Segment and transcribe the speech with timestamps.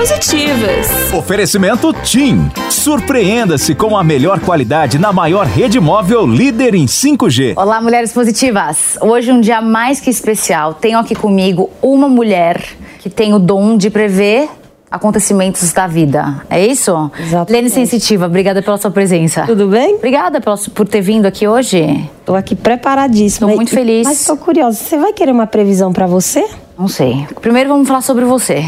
[0.00, 1.12] positivas.
[1.12, 2.50] Oferecimento TIM.
[2.70, 7.52] Surpreenda-se com a melhor qualidade na maior rede móvel líder em 5G.
[7.54, 8.96] Olá, mulheres positivas.
[9.02, 10.72] Hoje um dia mais que especial.
[10.72, 12.62] Tenho aqui comigo uma mulher
[12.98, 14.48] que tem o dom de prever
[14.90, 16.46] acontecimentos da vida.
[16.48, 17.10] É isso?
[17.18, 17.52] Exatamente.
[17.52, 19.44] Lene Sensitiva, obrigada pela sua presença.
[19.44, 19.96] Tudo bem?
[19.96, 22.08] Obrigada por ter vindo aqui hoje.
[22.24, 23.50] Tô aqui preparadíssima.
[23.50, 24.06] Tô muito feliz.
[24.06, 26.48] Mas tô curiosa, você vai querer uma previsão pra você?
[26.80, 27.26] Não sei.
[27.42, 28.64] Primeiro vamos falar sobre você.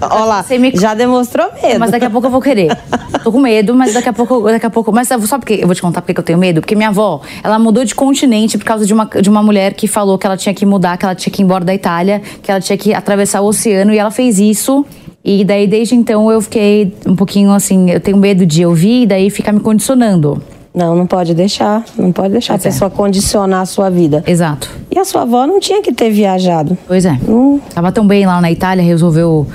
[0.00, 1.78] Olha lá, Você me- já demonstrou medo.
[1.78, 2.74] Mas daqui a pouco eu vou querer.
[3.22, 4.90] Tô com medo, mas daqui a pouco, daqui a pouco.
[4.92, 5.58] Mas sabe por quê?
[5.60, 6.60] Eu vou te contar por que eu tenho medo?
[6.62, 9.86] Porque minha avó, ela mudou de continente por causa de uma, de uma mulher que
[9.86, 12.50] falou que ela tinha que mudar, que ela tinha que ir embora da Itália, que
[12.50, 14.84] ela tinha que atravessar o oceano e ela fez isso.
[15.22, 19.06] E daí, desde então, eu fiquei um pouquinho assim, eu tenho medo de ouvir e
[19.06, 20.42] daí ficar me condicionando.
[20.76, 21.82] Não, não pode deixar.
[21.98, 22.72] Não pode deixar Pois a é.
[22.72, 24.22] pessoa condicionar a sua vida.
[24.26, 24.70] Exato.
[24.94, 26.76] E a sua avó não tinha que ter viajado.
[26.86, 27.18] Pois é.
[27.26, 27.58] Hum.
[27.74, 29.46] Tava tão bem lá na Itália, resolveu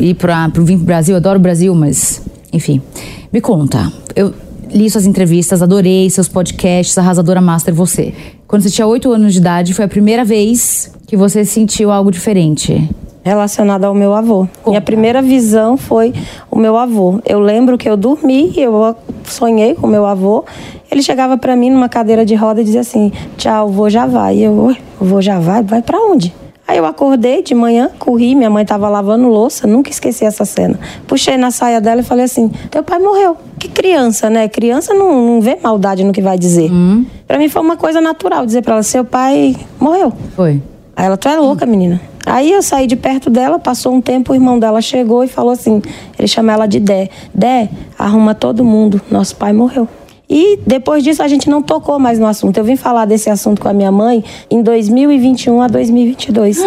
[0.00, 1.14] ir para vir pro Brasil.
[1.14, 2.80] Adoro o Brasil, mas enfim.
[3.30, 3.92] Me conta.
[4.16, 4.32] Eu
[4.70, 8.14] li suas entrevistas, adorei seus podcasts, Arrasadora Master você.
[8.48, 12.10] Quando você tinha 8 anos de idade, foi a primeira vez que você sentiu algo
[12.10, 12.88] diferente.
[13.24, 14.48] Relacionada ao meu avô.
[14.66, 16.12] Minha primeira visão foi
[16.50, 17.20] o meu avô.
[17.24, 20.44] Eu lembro que eu dormi, eu sonhei com o meu avô.
[20.90, 24.38] Ele chegava pra mim numa cadeira de roda e dizia assim: Tchau, vô já vai.
[24.38, 25.62] E eu, "Oi, o vô já vai?
[25.62, 26.34] Vai pra onde?
[26.66, 30.78] Aí eu acordei de manhã, corri, minha mãe estava lavando louça, nunca esqueci essa cena.
[31.06, 33.36] Puxei na saia dela e falei assim: Teu pai morreu.
[33.58, 34.48] Que criança, né?
[34.48, 36.70] Criança não, não vê maldade no que vai dizer.
[37.28, 40.12] Pra mim foi uma coisa natural dizer pra ela: Seu pai morreu.
[40.34, 40.60] Foi.
[40.96, 42.00] Aí ela, tu é louca, menina.
[42.32, 45.52] Aí eu saí de perto dela, passou um tempo, o irmão dela chegou e falou
[45.52, 45.82] assim:
[46.18, 47.10] ele chama ela de Dé.
[47.34, 49.86] Dé, arruma todo mundo, nosso pai morreu.
[50.30, 52.56] E depois disso a gente não tocou mais no assunto.
[52.56, 56.58] Eu vim falar desse assunto com a minha mãe em 2021 a 2022.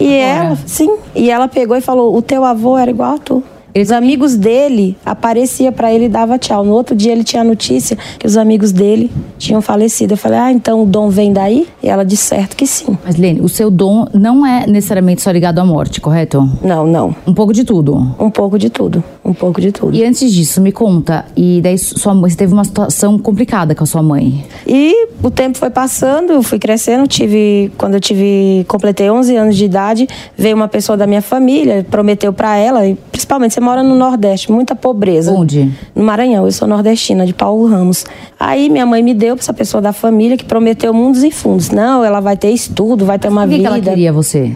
[0.00, 3.44] e ela, sim, e ela pegou e falou: "O teu avô era igual a tu".
[3.74, 6.64] Os amigos dele aparecia pra ele e dava tchau.
[6.64, 10.14] No outro dia ele tinha a notícia que os amigos dele tinham falecido.
[10.14, 12.96] Eu falei: "Ah, então o dom vem daí?" E ela disse certo que sim.
[13.04, 16.48] Mas, Lene, o seu dom não é necessariamente só ligado à morte, correto?
[16.62, 17.14] Não, não.
[17.26, 18.14] Um pouco de tudo.
[18.18, 19.02] Um pouco de tudo.
[19.24, 19.96] Um pouco de tudo.
[19.96, 23.84] E antes disso, me conta, e daí sua mãe, você teve uma situação complicada com
[23.84, 24.44] a sua mãe.
[24.66, 29.56] E o tempo foi passando, eu fui crescendo, tive quando eu tive completei 11 anos
[29.56, 33.82] de idade, veio uma pessoa da minha família, prometeu pra ela, e principalmente você mora
[33.82, 35.30] no Nordeste, muita pobreza.
[35.32, 35.70] Onde?
[35.94, 38.06] No Maranhão, eu sou nordestina de Paulo Ramos.
[38.38, 41.68] Aí minha mãe me deu pra essa pessoa da família que prometeu mundos e fundos.
[41.70, 43.68] Não, ela vai ter estudo, vai ter uma Por que, que vida.
[43.68, 44.52] ela queria você?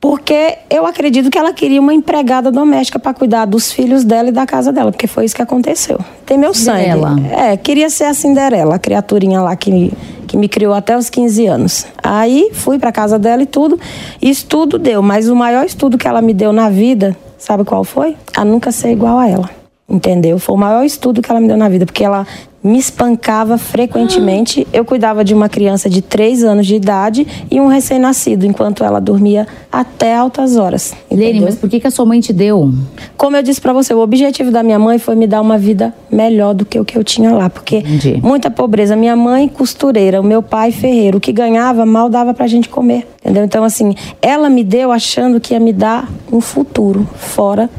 [0.00, 4.32] Porque eu acredito que ela queria uma empregada doméstica para cuidar dos filhos dela e
[4.32, 5.98] da casa dela, porque foi isso que aconteceu.
[6.24, 7.10] Tem meu Cinderela.
[7.10, 7.28] sangue.
[7.28, 9.92] É, queria ser a Cinderela, a criaturinha lá que me,
[10.26, 11.86] que me criou até os 15 anos.
[12.02, 13.78] Aí fui para casa dela e tudo.
[14.20, 17.84] E estudo deu, mas o maior estudo que ela me deu na vida, sabe qual
[17.84, 18.16] foi?
[18.36, 19.65] A nunca ser igual a ela.
[19.88, 20.36] Entendeu?
[20.38, 22.26] Foi o maior estudo que ela me deu na vida, porque ela
[22.62, 24.66] me espancava frequentemente.
[24.72, 29.00] Eu cuidava de uma criança de 3 anos de idade e um recém-nascido, enquanto ela
[29.00, 30.92] dormia até altas horas.
[31.08, 32.72] Lene, mas por que, que a sua mãe te deu?
[33.16, 35.94] Como eu disse pra você, o objetivo da minha mãe foi me dar uma vida
[36.10, 38.20] melhor do que o que eu tinha lá, porque Entendi.
[38.20, 38.96] muita pobreza.
[38.96, 43.06] Minha mãe costureira, o meu pai ferreiro, o que ganhava mal dava pra gente comer,
[43.20, 43.44] entendeu?
[43.44, 47.70] Então assim, ela me deu achando que ia me dar um futuro fora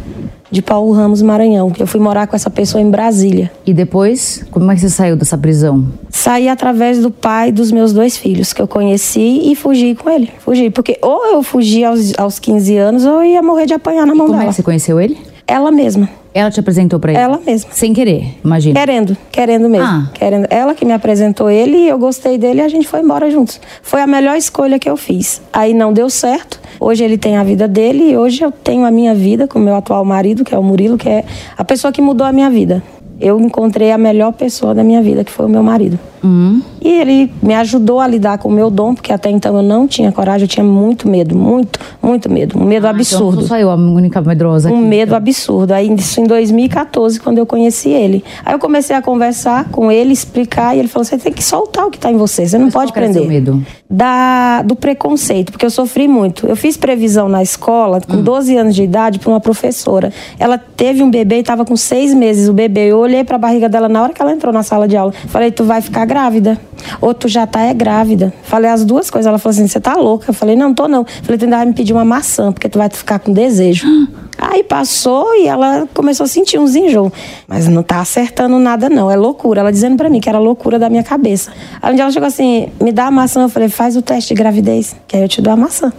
[0.50, 1.72] de Paulo Ramos Maranhão.
[1.78, 3.52] Eu fui morar com essa pessoa em Brasília.
[3.66, 5.88] E depois, como é que você saiu dessa prisão?
[6.10, 10.32] Saí através do pai dos meus dois filhos, que eu conheci, e fugi com ele.
[10.40, 14.06] Fugi, porque ou eu fugi aos, aos 15 anos, ou eu ia morrer de apanhar
[14.06, 14.50] na mão Como é dela.
[14.52, 15.18] que você conheceu ele?
[15.46, 16.10] Ela mesma.
[16.38, 17.20] Ela te apresentou pra ele?
[17.20, 17.72] Ela mesma.
[17.72, 18.80] Sem querer, imagina.
[18.80, 19.88] Querendo, querendo mesmo.
[19.88, 20.12] Ah.
[20.14, 20.46] Querendo.
[20.52, 23.60] Ela que me apresentou ele e eu gostei dele e a gente foi embora juntos.
[23.82, 25.42] Foi a melhor escolha que eu fiz.
[25.52, 26.60] Aí não deu certo.
[26.80, 29.62] Hoje ele tem a vida dele e hoje eu tenho a minha vida com o
[29.62, 31.26] meu atual marido, que é o Murilo, que é
[31.58, 32.84] a pessoa que mudou a minha vida.
[33.20, 35.98] Eu encontrei a melhor pessoa da minha vida, que foi o meu marido.
[36.24, 36.62] Hum.
[36.82, 39.88] E ele me ajudou a lidar com o meu dom, porque até então eu não
[39.88, 42.58] tinha coragem, eu tinha muito medo, muito, muito medo.
[42.60, 43.42] Um medo Ah, Então, absurdo.
[43.42, 44.78] não sou eu, a única medrosa aqui.
[44.78, 45.74] Um medo absurdo.
[45.74, 48.24] Aí isso em 2014, quando eu conheci ele.
[48.46, 51.86] Aí eu comecei a conversar com ele, explicar, e ele falou: você tem que soltar
[51.86, 53.22] o que está em você, você não Mas pode qual prender.
[53.22, 53.64] seu medo?
[53.90, 56.46] Da, do preconceito, porque eu sofri muito.
[56.48, 60.12] Eu fiz previsão na escola, com 12 anos de idade, para uma professora.
[60.40, 62.92] Ela teve um bebê e estava com seis meses o bebê.
[62.92, 65.12] Eu olhei para a barriga dela na hora que ela entrou na sala de aula.
[65.28, 66.60] Falei: tu vai ficar grávida.
[67.02, 68.34] Ou tu já tá é grávida.
[68.44, 69.28] Falei as duas coisas.
[69.28, 70.30] Ela falou assim: você tá louca?
[70.30, 71.06] Eu falei: não, tô não.
[71.24, 73.88] Falei: tu ainda vai me pedir uma maçã, porque tu vai ficar com desejo.
[74.40, 77.12] Aí passou e ela começou a sentir uns enjoo.
[77.48, 79.10] Mas não tá acertando nada, não.
[79.10, 79.62] É loucura.
[79.62, 81.52] Ela dizendo pra mim que era loucura da minha cabeça.
[81.82, 83.44] Aí um dia ela chegou assim: me dá a maçã.
[83.44, 85.92] Eu falei: faz o teste de gravidez, que aí eu te dou a maçã.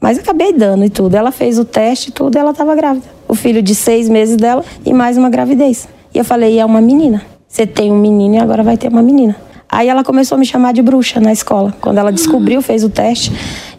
[0.00, 1.14] Mas acabei dando e tudo.
[1.14, 3.06] Ela fez o teste e tudo e ela tava grávida.
[3.26, 5.88] o filho de seis meses dela e mais uma gravidez.
[6.16, 7.20] E eu falei, é uma menina.
[7.46, 9.36] Você tem um menino e agora vai ter uma menina.
[9.68, 11.76] Aí ela começou a me chamar de bruxa na escola.
[11.78, 13.30] Quando ela descobriu, fez o teste,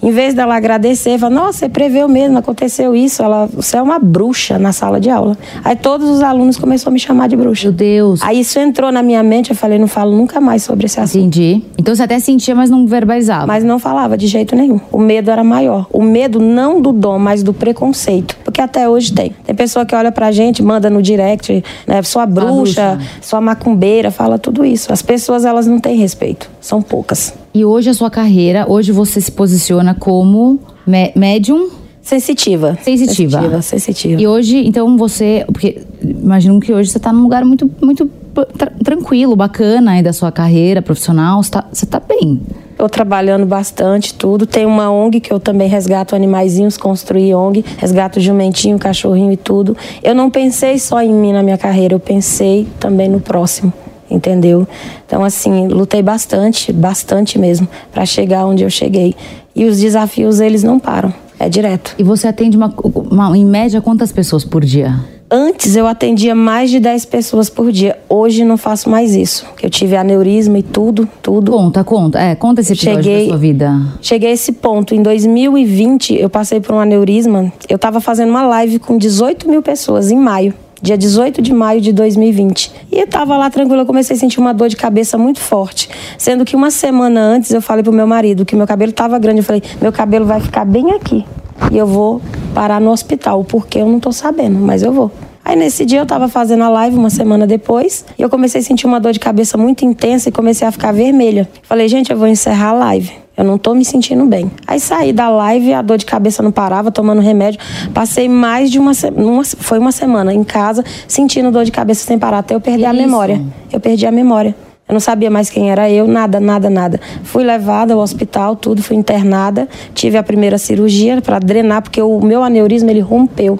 [0.08, 3.22] em vez dela agradecer, falou: Nossa, você preveu mesmo, aconteceu isso.
[3.22, 5.38] Ela, você é uma bruxa na sala de aula.
[5.62, 7.64] Aí todos os alunos começaram a me chamar de bruxa.
[7.64, 8.22] Meu Deus.
[8.24, 11.20] Aí isso entrou na minha mente, eu falei: Não falo nunca mais sobre esse assunto.
[11.20, 11.62] Entendi.
[11.78, 13.46] Então você até sentia, mas não verbalizava.
[13.46, 14.80] Mas não falava de jeito nenhum.
[14.94, 15.88] O medo era maior.
[15.92, 18.38] O medo não do dom, mas do preconceito.
[18.46, 19.36] Porque até hoje tem.
[19.44, 22.02] Tem pessoa que olha pra gente, manda no direct, né?
[22.02, 23.00] Sua bruxa, bruxa.
[23.20, 24.94] sua macumbeira, fala tudo isso.
[24.94, 26.50] As pessoas, elas não têm respeito.
[26.62, 27.34] São poucas.
[27.54, 31.70] E hoje a sua carreira, hoje você se posiciona como mé- médium
[32.02, 32.78] Sensitiva.
[32.82, 33.38] sensitiva.
[33.42, 34.22] Sensitiva, sensitiva.
[34.22, 38.10] E hoje, então você, porque imagino que hoje você tá num lugar muito muito
[38.58, 42.40] tra- tranquilo, bacana aí da sua carreira profissional, você tá, você tá bem.
[42.72, 44.46] Estou trabalhando bastante, tudo.
[44.46, 49.76] Tem uma ONG que eu também resgato animaizinhos, construí ONG, resgato jumentinho, cachorrinho e tudo.
[50.04, 53.74] Eu não pensei só em mim na minha carreira, eu pensei também no próximo,
[54.10, 54.68] entendeu?
[55.06, 59.16] Então, assim, lutei bastante, bastante mesmo, para chegar onde eu cheguei.
[59.56, 61.96] E os desafios, eles não param, é direto.
[61.98, 64.94] E você atende uma, uma- em média quantas pessoas por dia?
[65.30, 67.98] Antes eu atendia mais de 10 pessoas por dia.
[68.08, 69.46] Hoje não faço mais isso.
[69.58, 71.52] Que eu tive aneurisma e tudo, tudo.
[71.52, 72.18] Conta, conta.
[72.18, 73.82] É, conta esse episódio Cheguei- da sua vida.
[74.02, 74.96] Cheguei a esse ponto.
[74.96, 77.52] Em 2020, eu passei por um aneurisma.
[77.68, 80.54] Eu estava fazendo uma live com 18 mil pessoas em maio.
[80.82, 82.72] Dia 18 de maio de 2020.
[82.92, 85.90] E eu tava lá tranquila, eu comecei a sentir uma dor de cabeça muito forte.
[86.18, 89.40] Sendo que uma semana antes eu falei pro meu marido que meu cabelo tava grande.
[89.40, 91.26] Eu falei, meu cabelo vai ficar bem aqui.
[91.72, 92.22] E eu vou
[92.54, 93.44] parar no hospital.
[93.44, 95.12] Porque eu não tô sabendo, mas eu vou.
[95.44, 98.64] Aí nesse dia eu tava fazendo a live uma semana depois e eu comecei a
[98.64, 101.48] sentir uma dor de cabeça muito intensa e comecei a ficar vermelha.
[101.64, 103.27] Falei, gente, eu vou encerrar a live.
[103.38, 104.52] Eu não tô me sentindo bem.
[104.66, 107.60] Aí saí da live, a dor de cabeça não parava, tomando remédio.
[107.94, 112.18] Passei mais de uma semana, foi uma semana em casa, sentindo dor de cabeça sem
[112.18, 113.40] parar, até eu perder a memória.
[113.72, 114.56] Eu perdi a memória.
[114.90, 117.00] Eu não sabia mais quem era eu, nada, nada, nada.
[117.24, 119.68] Fui levada ao hospital, tudo, fui internada.
[119.94, 123.60] Tive a primeira cirurgia para drenar, porque o meu aneurisma ele rompeu.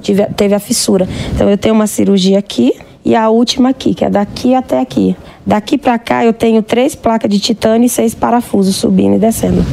[0.00, 1.06] Tive, teve a fissura.
[1.34, 5.16] Então eu tenho uma cirurgia aqui e a última aqui, que é daqui até aqui.
[5.44, 9.64] Daqui para cá eu tenho três placas de titânio e seis parafusos subindo e descendo.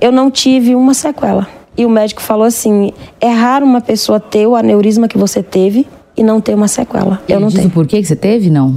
[0.00, 1.46] Eu não tive uma sequela.
[1.78, 5.86] E o médico falou assim: é raro uma pessoa ter o aneurisma que você teve
[6.16, 7.20] e não ter uma sequela.
[7.28, 8.50] Eu Ele não diz tenho porquê que você teve?
[8.50, 8.74] Não.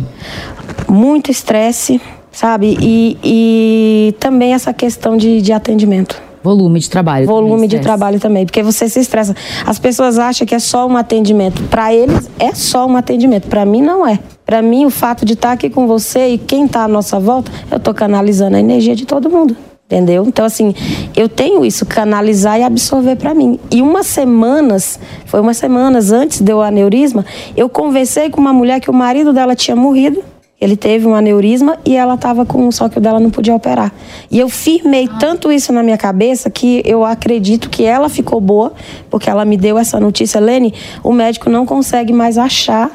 [0.88, 2.00] muito estresse,
[2.32, 2.78] sabe?
[2.82, 6.22] E, e também essa questão de, de atendimento.
[6.44, 7.26] Volume de trabalho.
[7.26, 9.36] Volume de trabalho também, porque você se estressa.
[9.66, 11.64] As pessoas acham que é só um atendimento.
[11.64, 13.48] Para eles é só um atendimento.
[13.48, 14.20] Para mim não é.
[14.46, 17.52] Para mim o fato de estar aqui com você e quem está à nossa volta,
[17.70, 19.56] eu tô canalizando a energia de todo mundo.
[19.86, 20.24] Entendeu?
[20.28, 20.76] Então, assim,
[21.18, 23.60] eu tenho isso, canalizar e absorver para mim.
[23.72, 27.26] E umas semanas, foi umas semanas antes do aneurisma,
[27.58, 30.24] eu conversei com uma mulher que o marido dela tinha morrido.
[30.62, 32.70] Ele teve um aneurisma e ela estava com.
[32.72, 33.94] Só que o dela não podia operar.
[34.30, 38.74] E eu firmei tanto isso na minha cabeça que eu acredito que ela ficou boa,
[39.10, 40.40] porque ela me deu essa notícia.
[40.42, 42.92] Lene, o médico não consegue mais achar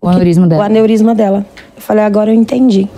[0.00, 0.64] O aneurisma o dela.
[0.66, 1.44] aneurisma dela.
[1.76, 2.88] Eu falei, agora eu entendi.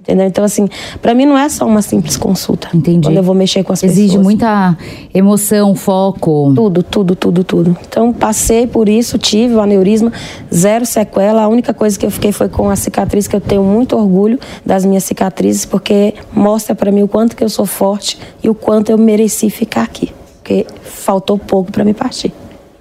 [0.00, 0.26] Entendeu?
[0.26, 0.66] Então, assim,
[1.02, 2.68] pra mim não é só uma simples consulta.
[2.74, 3.06] Entendi.
[3.06, 4.24] Quando eu vou mexer com as Exige pessoas.
[4.24, 4.76] muita
[5.12, 6.52] emoção, foco.
[6.54, 7.76] Tudo, tudo, tudo, tudo.
[7.86, 10.10] Então, passei por isso, tive o aneurisma,
[10.52, 11.42] zero sequela.
[11.42, 14.38] A única coisa que eu fiquei foi com a cicatriz, que eu tenho muito orgulho
[14.64, 18.54] das minhas cicatrizes, porque mostra pra mim o quanto que eu sou forte e o
[18.54, 20.12] quanto eu mereci ficar aqui.
[20.38, 22.32] Porque faltou pouco pra me partir.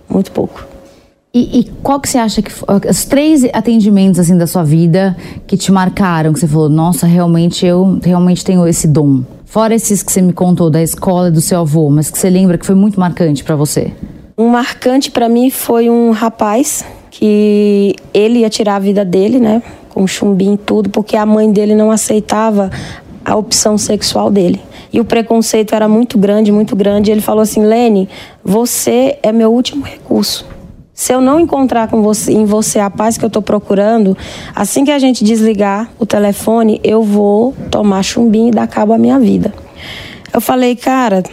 [0.10, 0.69] Muito pouco.
[1.34, 5.16] E, e qual que você acha que fo- os três atendimentos assim da sua vida
[5.46, 9.22] que te marcaram, que você falou, nossa, realmente eu realmente tenho esse dom.
[9.46, 12.30] Fora esses que você me contou da escola e do seu avô, mas que você
[12.30, 13.94] lembra que foi muito marcante pra você.
[14.38, 19.62] Um marcante pra mim foi um rapaz que ele ia tirar a vida dele, né?
[19.90, 22.72] Com chumbinho e tudo, porque a mãe dele não aceitava
[23.24, 24.62] a opção sexual dele.
[24.92, 27.12] E o preconceito era muito grande, muito grande.
[27.12, 28.08] Ele falou assim: Lene,
[28.44, 30.46] você é meu último recurso.
[31.00, 34.18] Se eu não encontrar com você, em você a paz que eu estou procurando,
[34.54, 38.98] assim que a gente desligar o telefone, eu vou tomar chumbinho e dar cabo à
[38.98, 39.54] minha vida.
[40.34, 41.24] Eu falei, cara,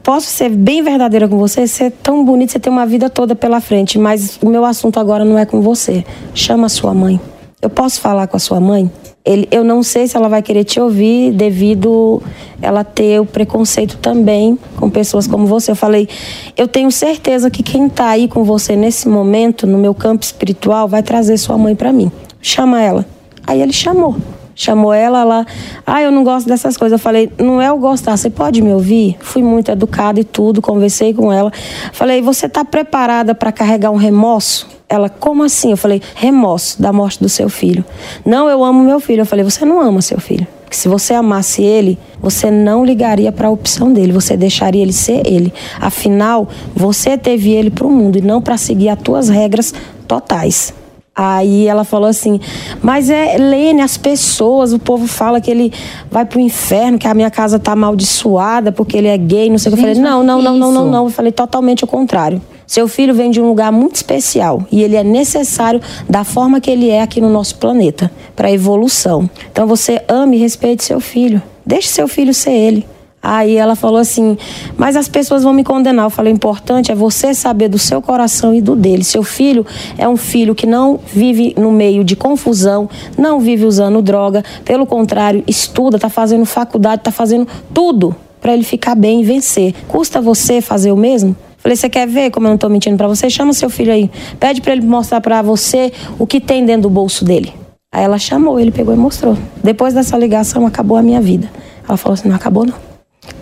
[0.00, 1.66] posso ser bem verdadeira com você?
[1.66, 5.00] Você é tão bonito, você tem uma vida toda pela frente, mas o meu assunto
[5.00, 6.04] agora não é com você.
[6.32, 7.20] Chama a sua mãe.
[7.60, 8.88] Eu posso falar com a sua mãe?
[9.26, 12.22] Ele, eu não sei se ela vai querer te ouvir devido
[12.62, 15.72] ela ter o preconceito também com pessoas como você.
[15.72, 16.08] Eu falei,
[16.56, 20.86] eu tenho certeza que quem está aí com você nesse momento, no meu campo espiritual,
[20.86, 22.10] vai trazer sua mãe para mim.
[22.40, 23.04] Chama ela.
[23.44, 24.14] Aí ele chamou.
[24.56, 25.46] Chamou ela lá.
[25.86, 26.98] Ah, eu não gosto dessas coisas.
[26.98, 29.16] Eu falei, não é o gostar, você pode me ouvir?
[29.20, 31.52] Fui muito educada e tudo, conversei com ela.
[31.92, 34.66] Falei, você está preparada para carregar um remorso?
[34.88, 35.70] Ela, como assim?
[35.72, 37.84] Eu falei, remorso da morte do seu filho.
[38.24, 39.20] Não, eu amo meu filho.
[39.20, 40.46] Eu falei, você não ama seu filho.
[40.70, 45.22] Se você amasse ele, você não ligaria para a opção dele, você deixaria ele ser
[45.26, 45.52] ele.
[45.80, 49.72] Afinal, você teve ele para o mundo e não para seguir as tuas regras
[50.08, 50.74] totais.
[51.16, 52.38] Aí ela falou assim:
[52.82, 55.72] Mas é, Lene, as pessoas, o povo fala que ele
[56.10, 59.72] vai pro inferno, que a minha casa tá amaldiçoada porque ele é gay, não sei
[59.72, 59.80] o que.
[59.80, 61.04] Eu falei: Não, não, não, não, não, não.
[61.04, 62.42] Eu falei totalmente o contrário.
[62.66, 66.70] Seu filho vem de um lugar muito especial e ele é necessário da forma que
[66.70, 69.30] ele é aqui no nosso planeta, para a evolução.
[69.50, 71.40] Então você ame e respeite seu filho.
[71.64, 72.86] Deixe seu filho ser ele.
[73.28, 74.38] Aí ela falou assim:
[74.76, 76.06] Mas as pessoas vão me condenar.
[76.06, 79.02] Eu falei: O importante é você saber do seu coração e do dele.
[79.02, 79.66] Seu filho
[79.98, 84.44] é um filho que não vive no meio de confusão, não vive usando droga.
[84.64, 89.74] Pelo contrário, estuda, está fazendo faculdade, está fazendo tudo para ele ficar bem e vencer.
[89.88, 91.34] Custa você fazer o mesmo?
[91.58, 93.28] Falei, você quer ver como eu não estou mentindo para você?
[93.28, 94.08] Chama seu filho aí.
[94.38, 97.52] Pede para ele mostrar para você o que tem dentro do bolso dele.
[97.92, 99.36] Aí ela chamou, ele pegou e mostrou.
[99.64, 101.50] Depois dessa ligação, acabou a minha vida.
[101.88, 102.85] Ela falou assim: não acabou não.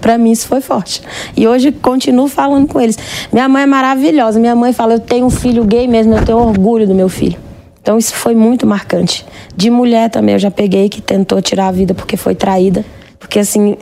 [0.01, 1.03] Para mim isso foi forte.
[1.37, 2.99] E hoje continuo falando com eles.
[3.33, 4.39] Minha mãe é maravilhosa.
[4.39, 7.39] Minha mãe fala: eu tenho um filho gay mesmo, eu tenho orgulho do meu filho.
[7.81, 9.27] Então isso foi muito marcante.
[9.55, 12.85] De mulher também eu já peguei que tentou tirar a vida porque foi traída.
[13.19, 13.77] Porque assim,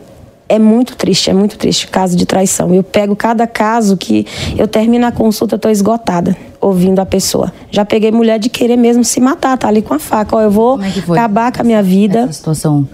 [0.53, 2.75] é muito triste, é muito triste caso de traição.
[2.75, 4.27] Eu pego cada caso que
[4.59, 7.51] eu termino a consulta, estou esgotada ouvindo a pessoa.
[7.71, 10.37] Já peguei mulher de querer mesmo se matar, tá ali com a faca.
[10.37, 12.21] Ó, eu vou é acabar com a minha vida.
[12.21, 12.87] Essa situação.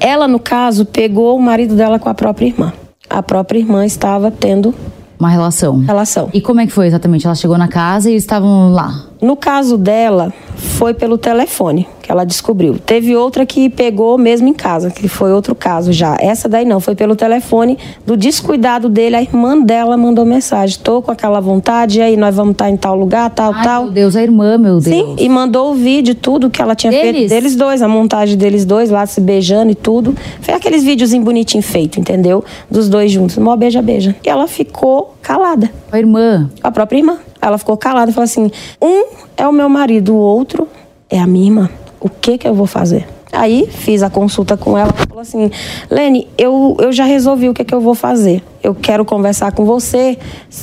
[0.00, 2.72] Ela, no caso, pegou o marido dela com a própria irmã.
[3.10, 4.74] A própria irmã estava tendo
[5.18, 5.80] uma relação.
[5.80, 6.30] Relação.
[6.32, 7.26] E como é que foi exatamente?
[7.26, 9.04] Ela chegou na casa e estavam lá?
[9.20, 10.32] No caso dela,
[10.64, 12.76] foi pelo telefone que ela descobriu.
[12.78, 16.16] Teve outra que pegou mesmo em casa, que foi outro caso já.
[16.20, 19.16] Essa daí não, foi pelo telefone do descuidado dele.
[19.16, 22.70] A irmã dela mandou mensagem: tô com aquela vontade, e aí nós vamos estar tá
[22.70, 23.84] em tal lugar, tal, Ai, tal.
[23.84, 24.84] Meu Deus, a irmã, meu Deus.
[24.84, 27.12] Sim, e mandou o vídeo, tudo que ela tinha deles?
[27.12, 30.14] feito deles dois, a montagem deles dois lá se beijando e tudo.
[30.42, 32.44] Foi aqueles videozinhos bonitinhos feitos, entendeu?
[32.70, 34.14] Dos dois juntos, mó beija-beija.
[34.22, 35.70] E ela ficou calada.
[35.90, 36.50] A irmã?
[36.62, 37.18] A própria irmã.
[37.44, 39.04] Ela ficou calada e falou assim: um
[39.36, 40.66] é o meu marido, o outro
[41.10, 41.70] é a minha irmã.
[42.00, 43.06] O que que eu vou fazer?
[43.32, 45.50] Aí fiz a consulta com ela, falou assim:
[45.90, 48.42] Lene, eu, eu já resolvi o que, que eu vou fazer.
[48.62, 50.16] Eu quero conversar com você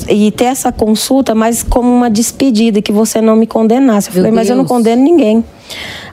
[0.10, 4.10] e ter essa consulta, mas como uma despedida, que você não me condenasse.
[4.10, 5.44] Eu falei, mas eu não condeno ninguém.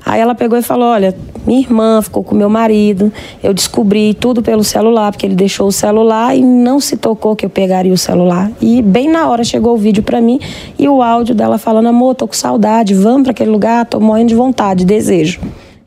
[0.08, 1.14] Aí ela pegou e falou: Olha,
[1.46, 3.12] minha irmã ficou com meu marido,
[3.42, 7.44] eu descobri tudo pelo celular, porque ele deixou o celular e não se tocou que
[7.44, 8.50] eu pegaria o celular.
[8.58, 10.40] E bem na hora chegou o vídeo para mim
[10.78, 14.28] e o áudio dela falando: Amor, tô com saudade, vamos para aquele lugar, tô morrendo
[14.28, 15.40] de vontade, desejo.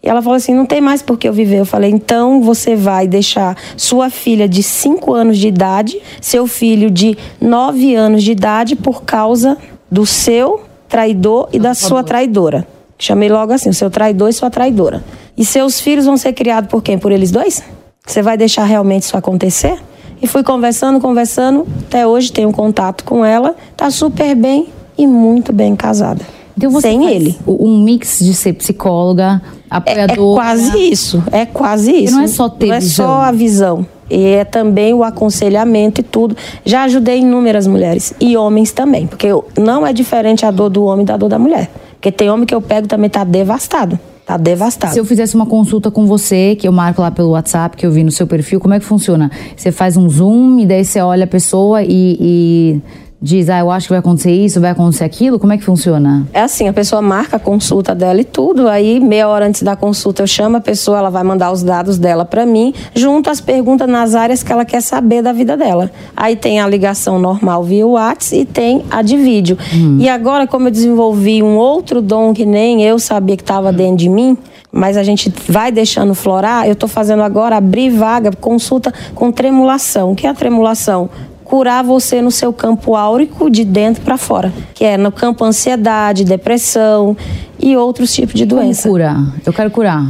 [0.04, 1.58] E ela falou assim: não tem mais por que eu viver.
[1.58, 6.92] Eu falei: então você vai deixar sua filha de 5 anos de idade, seu filho
[6.92, 9.58] de 9 anos de idade, por causa
[9.90, 12.68] do seu traidor e da sua traidora.
[13.02, 15.04] Chamei logo assim, o seu traidor e sua traidora.
[15.36, 17.00] E seus filhos vão ser criados por quem?
[17.00, 17.64] Por eles dois?
[18.06, 19.80] Você vai deixar realmente isso acontecer?
[20.22, 25.52] E fui conversando, conversando, até hoje tenho contato com ela, tá super bem e muito
[25.52, 26.22] bem casada.
[26.56, 27.36] Então sem ele.
[27.48, 30.12] Um mix de ser psicóloga, apoiadora.
[30.12, 32.14] É, é quase isso, é quase isso.
[32.14, 33.06] E não é só ter Não visão.
[33.06, 33.86] é só a visão.
[34.12, 36.38] E é também o aconselhamento e tudo.
[36.64, 41.04] Já ajudei inúmeras mulheres e homens também, porque não é diferente a dor do homem
[41.04, 41.72] da dor da mulher.
[42.02, 44.00] Porque tem homem que eu pego também tá devastado.
[44.26, 44.92] Tá devastado.
[44.92, 47.92] Se eu fizesse uma consulta com você, que eu marco lá pelo WhatsApp, que eu
[47.92, 49.30] vi no seu perfil, como é que funciona?
[49.56, 52.82] Você faz um zoom e daí você olha a pessoa e, e
[53.22, 55.38] diz, ah, eu acho que vai acontecer isso, vai acontecer aquilo?
[55.38, 56.26] Como é que funciona?
[56.34, 59.76] É assim, a pessoa marca a consulta dela e tudo, aí meia hora antes da
[59.76, 63.40] consulta eu chamo a pessoa, ela vai mandar os dados dela para mim, junto às
[63.40, 65.92] perguntas nas áreas que ela quer saber da vida dela.
[66.18, 69.58] Aí tem a ligação normal via WhatsApp e tem a de vídeo.
[69.74, 69.98] Hum.
[70.00, 73.98] E agora, como eu desenvolvi um outro dom que nem eu sabia que estava dentro
[73.98, 74.38] de mim,
[74.72, 80.12] mas a gente vai deixando florar, eu estou fazendo agora abrir vaga, consulta com tremulação.
[80.12, 81.10] O que é a tremulação?
[81.52, 86.24] Curar você no seu campo áurico de dentro para fora, que é no campo ansiedade,
[86.24, 87.18] depressão
[87.60, 88.84] e outros tipos de doença.
[88.84, 89.18] Como curar?
[89.46, 90.02] Eu quero curar.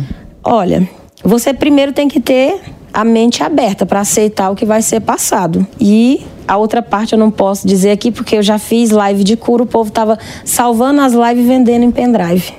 [0.43, 0.87] Olha,
[1.23, 2.61] você primeiro tem que ter
[2.93, 5.65] a mente aberta para aceitar o que vai ser passado.
[5.79, 9.35] E a outra parte eu não posso dizer aqui porque eu já fiz live de
[9.35, 12.53] cura, o povo tava salvando as lives vendendo em pendrive.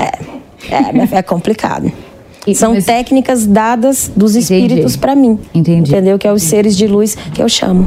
[0.00, 1.92] É, é, é complicado.
[2.52, 2.84] São Mas...
[2.84, 5.38] técnicas dadas dos espíritos para mim.
[5.54, 5.92] Entendi.
[5.92, 6.18] Entendeu?
[6.18, 7.86] Que é os seres de luz que eu chamo.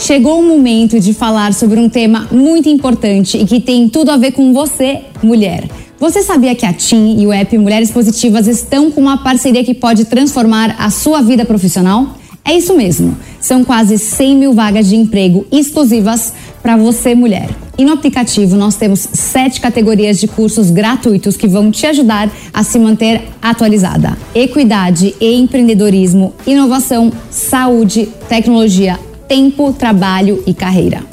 [0.00, 4.16] Chegou o momento de falar sobre um tema muito importante e que tem tudo a
[4.16, 5.64] ver com você, mulher.
[5.98, 9.72] Você sabia que a TIM e o app Mulheres Positivas estão com uma parceria que
[9.72, 12.16] pode transformar a sua vida profissional?
[12.44, 13.16] É isso mesmo.
[13.40, 16.32] São quase 100 mil vagas de emprego exclusivas
[16.66, 17.48] para você, mulher.
[17.78, 22.64] E no aplicativo nós temos sete categorias de cursos gratuitos que vão te ajudar a
[22.64, 31.04] se manter atualizada: equidade e empreendedorismo, inovação, saúde, tecnologia, tempo, trabalho e carreira.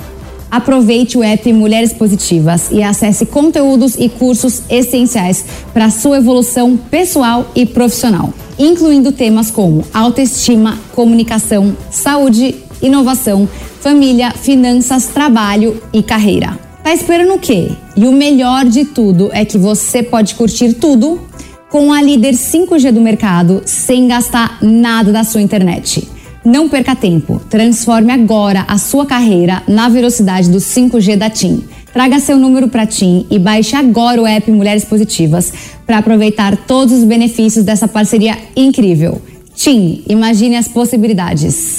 [0.49, 7.51] Aproveite o app Mulheres Positivas e acesse conteúdos e cursos essenciais para sua evolução pessoal
[7.53, 13.49] e profissional, incluindo temas como autoestima, comunicação, saúde, inovação,
[13.79, 16.59] família, finanças, trabalho e carreira.
[16.83, 17.71] Tá esperando o quê?
[17.95, 21.19] E o melhor de tudo é que você pode curtir tudo
[21.69, 26.07] com a líder 5G do mercado sem gastar nada da sua internet.
[26.45, 27.41] Não perca tempo.
[27.49, 31.63] Transforme agora a sua carreira na velocidade do 5G da TIM.
[31.93, 35.53] Traga seu número para TIM e baixe agora o app Mulheres Positivas
[35.85, 39.21] para aproveitar todos os benefícios dessa parceria incrível.
[39.55, 41.77] TIM, imagine as possibilidades.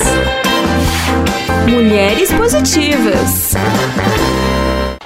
[1.68, 3.54] Mulheres Positivas.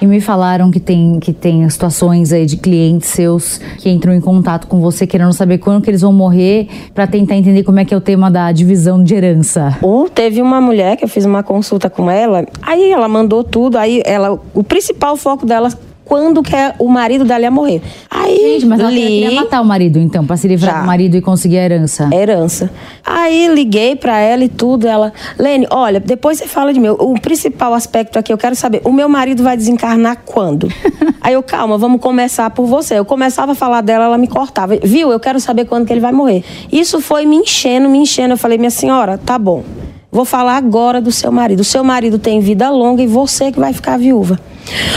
[0.00, 4.20] E me falaram que tem, que tem situações aí de clientes seus que entram em
[4.20, 7.84] contato com você querendo saber quando que eles vão morrer para tentar entender como é
[7.84, 9.76] que é o tema da divisão de herança.
[9.82, 13.76] Ou teve uma mulher que eu fiz uma consulta com ela, aí ela mandou tudo,
[13.76, 15.70] aí ela, o principal foco dela
[16.08, 17.82] quando que o marido dela ia morrer.
[18.10, 20.80] Aí, Gente, mas ela li, queria matar o marido, então, pra se livrar Já.
[20.80, 22.08] do marido e conseguir a herança.
[22.12, 22.70] herança.
[23.04, 26.88] Aí liguei pra ela e tudo, ela, Lene, olha, depois você fala de mim.
[26.88, 30.68] O principal aspecto aqui, eu quero saber, o meu marido vai desencarnar quando?
[31.20, 32.98] Aí eu, calma, vamos começar por você.
[32.98, 34.76] Eu começava a falar dela, ela me cortava.
[34.82, 35.12] Viu?
[35.12, 36.42] Eu quero saber quando que ele vai morrer.
[36.72, 38.32] Isso foi me enchendo, me enchendo.
[38.32, 39.62] Eu falei, minha senhora, tá bom.
[40.10, 41.60] Vou falar agora do seu marido.
[41.60, 44.40] O seu marido tem vida longa e você que vai ficar viúva.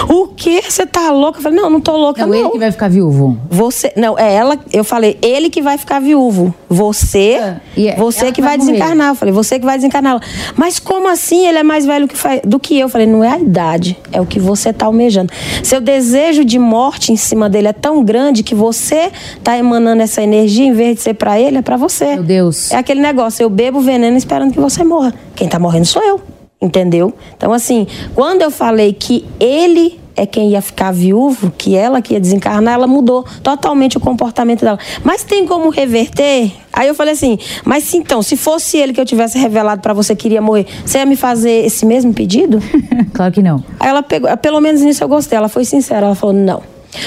[0.09, 0.61] O quê?
[0.67, 1.39] Você tá louca?
[1.39, 2.39] Eu falei, não, não tô louca, Não, não.
[2.39, 3.37] ele que vai ficar viúvo.
[3.49, 6.53] Você, não, é ela, eu falei, ele que vai ficar viúvo.
[6.69, 9.09] Você, Ah, é- você que vai vai desencarnar.
[9.09, 10.11] Eu falei, você que vai desencarnar.
[10.13, 10.21] Ela,
[10.57, 12.81] Mas como assim ele é mais velho que do que eu?
[12.81, 15.31] Eu falei, não é a idade, é o que você tá almejando.
[15.63, 19.11] Seu desejo de morte em cima dele é tão grande que você
[19.43, 22.15] tá emanando essa energia, em vez de ser pra ele, é pra você.
[22.15, 22.71] Meu Deus.
[22.71, 25.13] É aquele negócio, eu bebo veneno esperando que você morra.
[25.35, 26.19] Quem tá morrendo sou eu.
[26.61, 27.13] Entendeu?
[27.35, 32.13] Então, assim, quando eu falei que ele é quem ia ficar viúvo, que ela que
[32.13, 34.77] ia desencarnar, ela mudou totalmente o comportamento dela.
[35.03, 36.51] Mas tem como reverter?
[36.71, 39.93] Aí eu falei assim, mas se então, se fosse ele que eu tivesse revelado pra
[39.93, 42.59] você que iria morrer, você ia me fazer esse mesmo pedido?
[43.13, 43.63] claro que não.
[43.79, 46.61] Aí ela pegou, pelo menos nisso eu gostei, ela foi sincera, ela falou, não.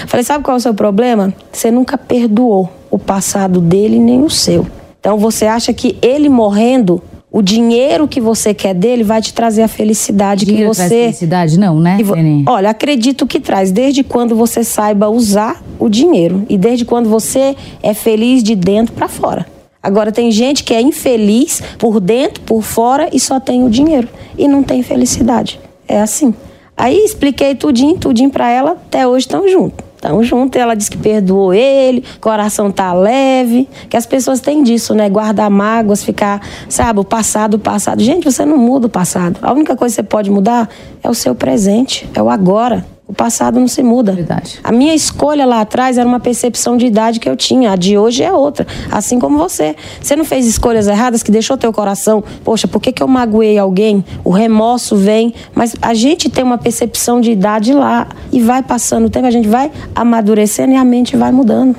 [0.07, 1.33] Falei, sabe qual é o seu problema?
[1.53, 4.67] Você nunca perdoou o passado dele nem o seu.
[4.99, 7.03] Então você acha que ele morrendo,
[7.35, 10.89] o dinheiro que você quer dele vai te trazer a felicidade que traz você.
[10.89, 11.59] felicidade?
[11.59, 12.15] Não, né, vo-?
[12.47, 17.57] Olha, acredito que traz, desde quando você saiba usar o dinheiro e desde quando você
[17.83, 19.45] é feliz de dentro pra fora.
[19.83, 24.09] Agora tem gente que é infeliz por dentro, por fora e só tem o dinheiro
[24.39, 25.59] e não tem felicidade.
[25.89, 26.33] É assim.
[26.77, 29.84] Aí expliquei tudinho, tudinho pra ela, até hoje estão juntos.
[30.05, 34.95] Estão juntos, ela disse que perdoou ele, coração tá leve, que as pessoas têm disso,
[34.95, 35.09] né?
[35.09, 38.03] Guardar mágoas, ficar, sabe, o passado, o passado.
[38.03, 39.39] Gente, você não muda o passado.
[39.41, 40.69] A única coisa que você pode mudar
[41.03, 42.85] é o seu presente, é o agora.
[43.07, 44.13] O passado não se muda.
[44.13, 44.59] Verdade.
[44.65, 47.73] A minha escolha lá atrás era uma percepção de idade que eu tinha.
[47.73, 48.67] A de hoje é outra.
[48.91, 49.77] Assim como você.
[50.01, 52.25] Você não fez escolhas erradas que deixou teu coração.
[52.43, 54.03] Poxa, por que, que eu magoei alguém?
[54.25, 55.35] O remorso vem.
[55.55, 58.09] Mas a gente tem uma percepção de idade lá.
[58.33, 61.77] E vai passando o tempo, a gente vai amadurecendo e a mente vai mudando.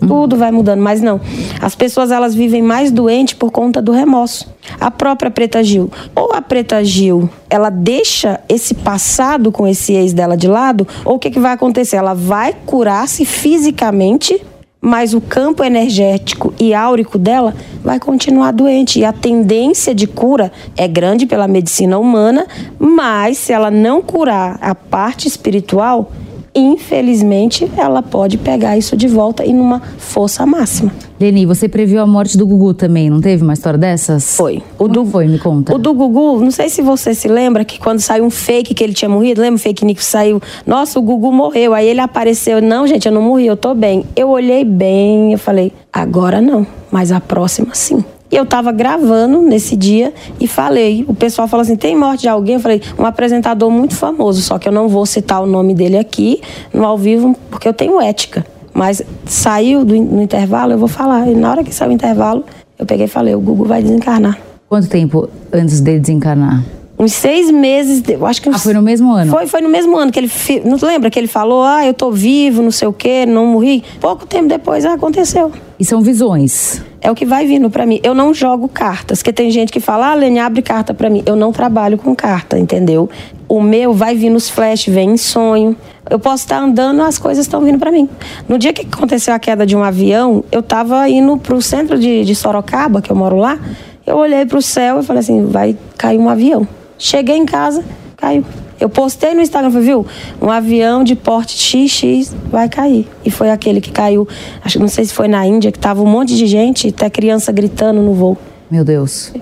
[0.00, 0.80] Tudo vai mudando.
[0.80, 1.20] Mas não.
[1.60, 4.53] As pessoas elas vivem mais doentes por conta do remorso.
[4.80, 5.90] A própria Preta Gil.
[6.14, 11.16] Ou a Preta Gil, ela deixa esse passado com esse ex dela de lado, ou
[11.16, 11.96] o que, que vai acontecer?
[11.96, 14.40] Ela vai curar-se fisicamente,
[14.80, 19.00] mas o campo energético e áurico dela vai continuar doente.
[19.00, 22.46] E a tendência de cura é grande pela medicina humana,
[22.78, 26.12] mas se ela não curar a parte espiritual,
[26.54, 30.92] infelizmente ela pode pegar isso de volta e numa força máxima.
[31.18, 34.36] Leni, você previu a morte do Gugu também, não teve uma história dessas?
[34.36, 34.62] Foi.
[34.78, 35.74] O do foi, me conta.
[35.74, 38.82] O do Gugu, não sei se você se lembra que quando saiu um fake que
[38.82, 40.40] ele tinha morrido, lembra o fake que saiu?
[40.66, 41.74] Nossa, o Gugu morreu.
[41.74, 42.60] Aí ele apareceu.
[42.60, 44.04] Não, gente, eu não morri, eu tô bem.
[44.16, 48.04] Eu olhei bem, eu falei, agora não, mas a próxima sim.
[48.34, 51.04] E eu tava gravando nesse dia e falei.
[51.06, 52.56] O pessoal falou assim: tem morte de alguém?
[52.56, 55.96] Eu falei: um apresentador muito famoso, só que eu não vou citar o nome dele
[55.96, 56.40] aqui
[56.72, 58.44] no ao vivo, porque eu tenho ética.
[58.72, 61.28] Mas saiu do, no intervalo, eu vou falar.
[61.28, 62.42] E na hora que saiu o intervalo,
[62.76, 64.36] eu peguei e falei: o Gugu vai desencarnar.
[64.68, 66.64] Quanto tempo antes dele desencarnar?
[66.96, 68.54] Uns seis meses, eu acho que uns...
[68.54, 69.30] Ah, foi no mesmo ano?
[69.30, 70.30] Foi, foi no mesmo ano que ele.
[70.64, 73.82] Não lembra que ele falou, ah, eu tô vivo, não sei o quê, não morri?
[74.00, 75.50] Pouco tempo depois ah, aconteceu.
[75.78, 76.80] E são visões.
[77.00, 78.00] É o que vai vindo pra mim.
[78.04, 81.22] Eu não jogo cartas, porque tem gente que fala, ah, Lene, abre carta pra mim.
[81.26, 83.10] Eu não trabalho com carta, entendeu?
[83.48, 85.76] O meu vai vir nos flash, vem em sonho.
[86.08, 88.08] Eu posso estar andando, as coisas estão vindo pra mim.
[88.48, 92.24] No dia que aconteceu a queda de um avião, eu tava indo pro centro de,
[92.24, 93.58] de Sorocaba, que eu moro lá.
[94.06, 96.66] Eu olhei pro céu e falei assim, vai cair um avião.
[97.04, 97.84] Cheguei em casa,
[98.16, 98.42] caiu.
[98.80, 100.06] Eu postei no Instagram, falei, viu?
[100.40, 103.06] Um avião de porte XX vai cair.
[103.22, 104.26] E foi aquele que caiu,
[104.64, 107.10] acho que não sei se foi na Índia, que tava um monte de gente, até
[107.10, 108.38] criança gritando no voo.
[108.70, 109.34] Meu Deus.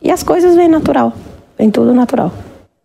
[0.00, 1.12] E as coisas vêm natural.
[1.58, 2.32] Vem tudo natural.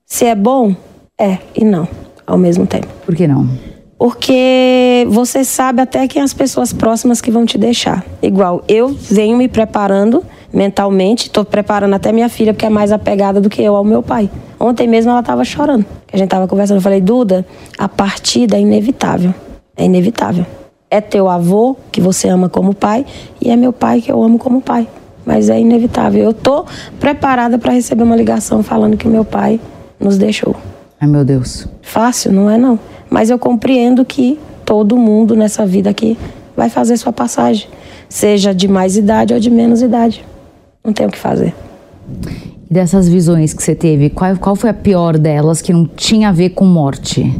[0.07, 0.75] Se é bom,
[1.19, 1.87] é e não,
[2.25, 2.87] ao mesmo tempo.
[3.05, 3.47] Por que não?
[3.95, 8.03] Porque você sabe até quem as pessoas próximas que vão te deixar.
[8.23, 13.41] Igual, eu venho me preparando mentalmente, estou preparando até minha filha, porque é mais apegada
[13.41, 14.29] do que eu ao meu pai.
[14.57, 15.85] Ontem mesmo ela estava chorando.
[16.11, 17.45] A gente estava conversando, eu falei, Duda,
[17.77, 19.35] a partida é inevitável.
[19.75, 20.45] É inevitável.
[20.89, 23.05] É teu avô, que você ama como pai,
[23.41, 24.87] e é meu pai, que eu amo como pai.
[25.25, 26.23] Mas é inevitável.
[26.23, 26.65] Eu tô
[26.99, 29.59] preparada para receber uma ligação falando que meu pai
[29.99, 30.55] nos deixou.
[31.01, 31.67] Ai, meu Deus.
[31.81, 32.79] Fácil, não é não.
[33.09, 36.17] Mas eu compreendo que todo mundo nessa vida aqui
[36.55, 37.67] vai fazer sua passagem,
[38.07, 40.23] seja de mais idade ou de menos idade.
[40.85, 41.53] Não tem o que fazer.
[42.69, 46.31] Dessas visões que você teve, qual, qual foi a pior delas que não tinha a
[46.31, 47.33] ver com morte?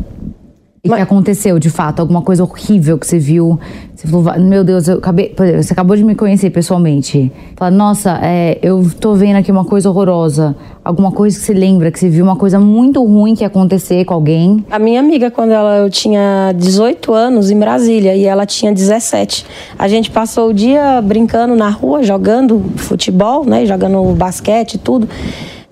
[0.86, 3.60] E que aconteceu, de fato, alguma coisa horrível que você viu.
[3.95, 5.34] Você falou, "Va- meu Deus, eu acabei.
[5.62, 7.32] Você acabou de me conhecer pessoalmente.
[7.56, 10.56] Fala, nossa, é, eu tô vendo aqui uma coisa horrorosa.
[10.84, 14.06] Alguma coisa que você lembra, que você viu uma coisa muito ruim que ia acontecer
[14.06, 14.63] com alguém.
[14.69, 19.45] A minha amiga, quando ela, eu tinha 18 anos em Brasília e ela tinha 17,
[19.80, 25.08] a gente passou o dia brincando na rua, jogando futebol, né, jogando basquete e tudo.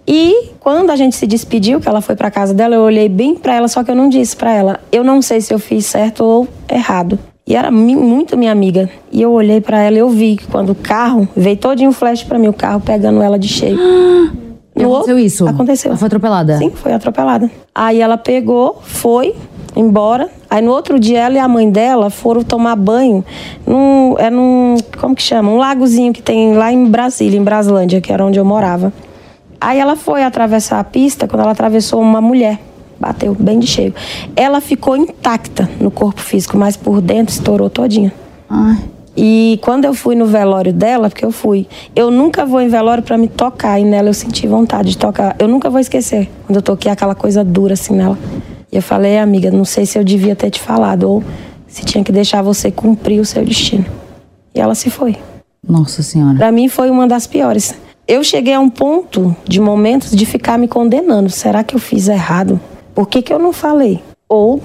[0.08, 3.36] E quando a gente se despediu, que ela foi para casa dela, eu olhei bem
[3.36, 4.80] para ela, só que eu não disse para ela.
[4.92, 7.18] Eu não sei se eu fiz certo ou errado.
[7.46, 8.90] E era muito minha amiga.
[9.12, 11.94] E eu olhei para ela e eu vi que quando o carro veio todinho um
[11.94, 13.78] flash para mim, o carro pegando ela de cheio.
[14.76, 15.48] E aconteceu isso?
[15.48, 15.90] Aconteceu.
[15.92, 16.58] Ela foi atropelada?
[16.58, 17.52] Sim, foi atropelada.
[17.76, 19.36] Aí ela pegou, foi
[19.76, 20.30] embora.
[20.50, 23.24] Aí no outro dia ela e a mãe dela foram tomar banho
[23.68, 25.52] num, é num, como que chama?
[25.52, 28.92] Um lagozinho que tem lá em Brasília, em Braslândia, que era onde eu morava.
[29.64, 32.60] Aí ela foi atravessar a pista, quando ela atravessou uma mulher,
[33.00, 33.96] bateu bem de cheio.
[34.36, 38.14] Ela ficou intacta no corpo físico, mas por dentro estourou todinha.
[38.50, 38.78] Ai.
[39.16, 43.02] E quando eu fui no velório dela, porque eu fui, eu nunca vou em velório
[43.02, 45.34] pra me tocar e nela eu senti vontade de tocar.
[45.40, 48.18] Eu nunca vou esquecer quando eu toquei aquela coisa dura assim nela.
[48.70, 51.24] E eu falei, amiga, não sei se eu devia ter te falado ou
[51.68, 53.86] se tinha que deixar você cumprir o seu destino.
[54.54, 55.16] E ela se foi.
[55.66, 56.36] Nossa Senhora.
[56.36, 57.74] Pra mim foi uma das piores.
[58.08, 61.30] Eu cheguei a um ponto de momentos de ficar me condenando.
[61.30, 62.60] Será que eu fiz errado?
[62.94, 64.02] Por que, que eu não falei?
[64.28, 64.62] Ou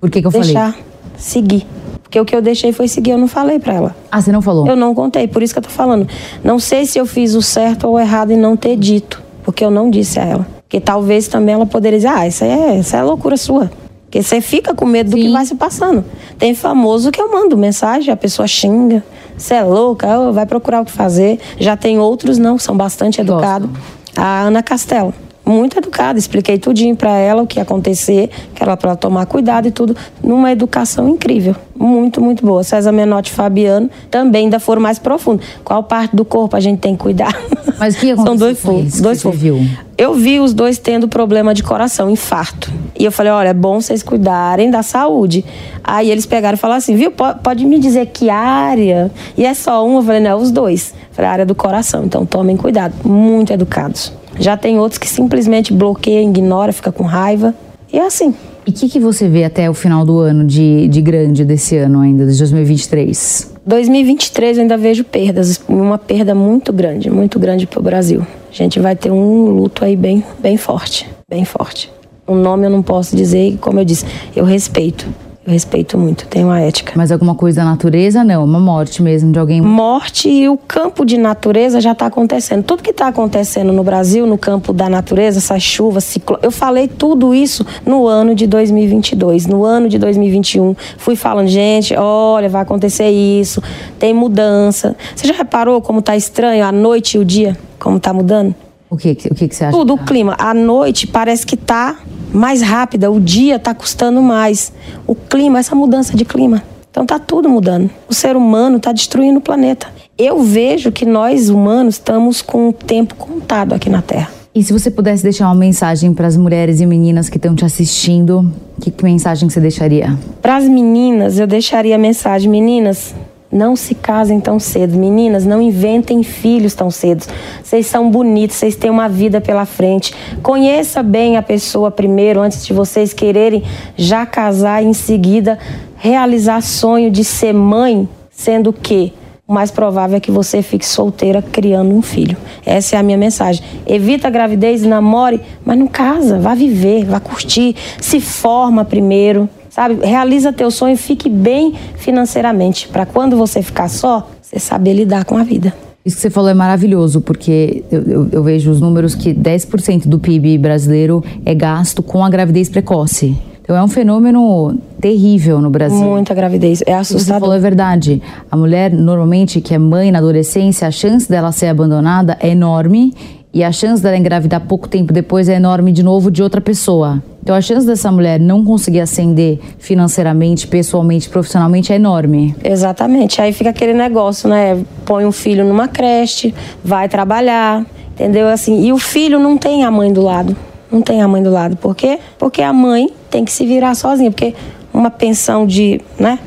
[0.00, 0.46] Por que, que eu falei?
[0.46, 0.76] deixar
[1.16, 1.66] seguir.
[2.02, 3.96] Porque o que eu deixei foi seguir, eu não falei pra ela.
[4.10, 4.66] Ah, você não falou?
[4.66, 6.06] Eu não contei, por isso que eu tô falando.
[6.44, 9.64] Não sei se eu fiz o certo ou o errado em não ter dito, porque
[9.64, 10.46] eu não disse a ela.
[10.62, 13.70] Porque talvez também ela poderia dizer, ah, isso é, isso é loucura sua.
[14.12, 15.32] Porque você fica com medo do que Sim.
[15.32, 16.04] vai se passando.
[16.38, 19.02] Tem famoso que eu mando mensagem, a pessoa xinga.
[19.38, 21.40] Você é louca, vai procurar o que fazer.
[21.58, 23.70] Já tem outros não, são bastante educados.
[24.14, 28.76] A Ana Castelo, muito educada, expliquei tudinho pra ela o que ia acontecer, que era
[28.76, 32.62] pra ela tomar cuidado e tudo, numa educação incrível, muito, muito boa.
[32.62, 35.42] César Menotti e Fabiano também ainda foram mais profundo.
[35.64, 37.36] Qual parte do corpo a gente tem que cuidar?
[37.78, 38.38] Mas o que São aconteceu
[38.72, 39.40] dois que dois você focos.
[39.40, 39.58] viu?
[39.98, 42.70] Eu vi os dois tendo problema de coração, infarto.
[42.98, 45.44] E eu falei, olha, é bom vocês cuidarem da saúde.
[45.82, 49.10] Aí eles pegaram e falaram assim, viu, po- pode me dizer que área?
[49.36, 49.96] E é só um?
[49.96, 50.94] Eu falei, não, é os dois.
[51.10, 52.94] Eu Falei, a área do coração, então tomem cuidado.
[53.04, 54.12] Muito educados.
[54.38, 57.54] Já tem outros que simplesmente bloqueiam, ignoram, fica com raiva.
[57.92, 58.34] E é assim.
[58.66, 61.76] E o que, que você vê até o final do ano de, de grande desse
[61.76, 63.52] ano ainda, de 2023?
[63.66, 68.24] 2023 eu ainda vejo perdas, uma perda muito grande, muito grande para o Brasil.
[68.50, 71.90] A gente vai ter um luto aí bem, bem forte, bem forte.
[72.26, 75.08] O nome eu não posso dizer, e como eu disse, eu respeito,
[75.44, 76.92] eu respeito muito, tenho uma ética.
[76.94, 78.22] Mas alguma coisa da natureza?
[78.22, 79.60] Não, uma morte mesmo de alguém.
[79.60, 82.62] Morte e o campo de natureza já está acontecendo.
[82.62, 86.38] Tudo que está acontecendo no Brasil, no campo da natureza, essas chuvas, ciclo...
[86.42, 90.76] eu falei tudo isso no ano de 2022, no ano de 2021.
[90.96, 93.60] Fui falando, gente, olha, vai acontecer isso,
[93.98, 94.94] tem mudança.
[95.16, 98.54] Você já reparou como está estranho a noite e o dia, como está mudando?
[98.88, 99.76] O que, o que, que você acha?
[99.76, 100.36] Tudo, o clima.
[100.38, 101.98] A noite parece que tá
[102.32, 104.72] mais rápida, o dia tá custando mais.
[105.06, 106.62] O clima, essa mudança de clima.
[106.90, 107.90] Então tá tudo mudando.
[108.08, 109.86] O ser humano tá destruindo o planeta.
[110.18, 114.30] Eu vejo que nós humanos estamos com o tempo contado aqui na Terra.
[114.54, 117.64] E se você pudesse deixar uma mensagem para as mulheres e meninas que estão te
[117.64, 120.18] assistindo, que, que mensagem você deixaria?
[120.42, 123.14] Para as meninas, eu deixaria a mensagem: meninas,
[123.52, 124.96] não se casem tão cedo.
[124.96, 127.26] Meninas, não inventem filhos tão cedo.
[127.62, 130.14] Vocês são bonitos, vocês têm uma vida pela frente.
[130.42, 133.62] Conheça bem a pessoa primeiro, antes de vocês quererem
[133.94, 135.58] já casar e em seguida
[135.96, 139.12] realizar sonho de ser mãe, sendo que
[139.46, 142.36] o mais provável é que você fique solteira criando um filho.
[142.64, 143.62] Essa é a minha mensagem.
[143.86, 150.04] Evita a gravidez, namore, mas não casa, vá viver, vá curtir, se forma primeiro, sabe?
[150.04, 155.36] Realiza teu sonho, fique bem financeiramente, para quando você ficar só, você saber lidar com
[155.36, 155.74] a vida.
[156.04, 160.06] Isso que você falou é maravilhoso, porque eu, eu, eu vejo os números que 10%
[160.06, 163.36] do PIB brasileiro é gasto com a gravidez precoce.
[163.62, 165.96] Então é um fenômeno terrível no Brasil.
[165.96, 167.24] Muita gravidez, é assustador.
[167.24, 168.20] Você falou é verdade.
[168.50, 173.14] A mulher, normalmente, que é mãe na adolescência, a chance dela ser abandonada é enorme
[173.54, 177.22] e a chance dela engravidar pouco tempo depois é enorme de novo de outra pessoa.
[177.42, 182.54] Então a chance dessa mulher não conseguir ascender financeiramente, pessoalmente, profissionalmente é enorme.
[182.62, 183.42] Exatamente.
[183.42, 184.80] Aí fica aquele negócio, né?
[185.04, 188.48] Põe um filho numa creche, vai trabalhar, entendeu?
[188.48, 190.56] Assim, e o filho não tem a mãe do lado.
[190.90, 191.76] Não tem a mãe do lado.
[191.76, 192.18] Por quê?
[192.38, 194.30] Porque a mãe tem que se virar sozinha.
[194.30, 194.54] Porque
[194.94, 196.38] uma pensão de, né?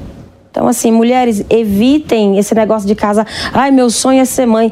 [0.55, 3.27] Então, assim, mulheres, evitem esse negócio de casa.
[3.51, 4.71] Ai, meu sonho é ser mãe.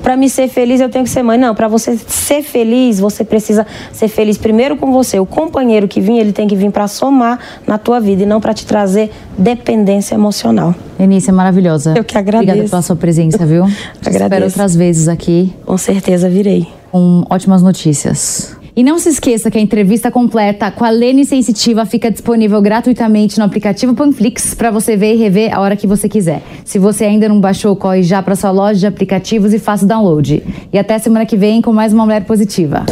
[0.00, 1.36] Para me ser feliz, eu tenho que ser mãe.
[1.36, 5.18] Não, para você ser feliz, você precisa ser feliz primeiro com você.
[5.18, 8.40] O companheiro que vem, ele tem que vir para somar na tua vida e não
[8.40, 10.72] para te trazer dependência emocional.
[11.00, 11.94] Enícia, é maravilhosa.
[11.96, 12.52] Eu que agradeço.
[12.52, 13.64] Obrigada pela sua presença, viu?
[13.64, 14.22] Te agradeço.
[14.22, 15.52] espero outras vezes aqui.
[15.66, 16.68] Com certeza virei.
[16.92, 18.56] Com ótimas notícias.
[18.76, 23.38] E não se esqueça que a entrevista completa com a Lene Sensitiva fica disponível gratuitamente
[23.38, 26.42] no aplicativo Panflix para você ver e rever a hora que você quiser.
[26.64, 29.88] Se você ainda não baixou, corre já para sua loja de aplicativos e faça o
[29.88, 30.42] download.
[30.72, 32.84] E até semana que vem com mais uma mulher positiva.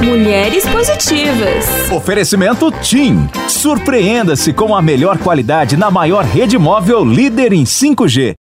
[0.00, 1.90] Mulheres positivas.
[1.90, 3.28] Oferecimento TIM.
[3.48, 8.38] Surpreenda-se com a melhor qualidade na maior rede móvel líder em 5G.